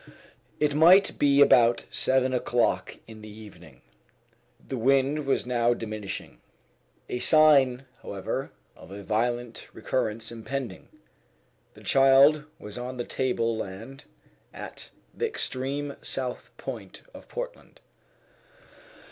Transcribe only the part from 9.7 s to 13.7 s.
recurrence impending. The child was on the table